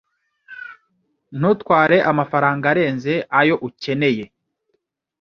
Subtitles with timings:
[1.37, 4.25] Ntutware amafaranga arenze ayo ukeneye.